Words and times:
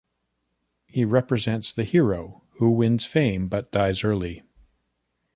He 0.87 1.05
represents 1.05 1.71
the 1.71 1.83
hero 1.83 2.41
who 2.55 2.71
wins 2.71 3.05
fame 3.05 3.47
but 3.47 3.71
dies 3.71 4.03
early. 4.03 4.41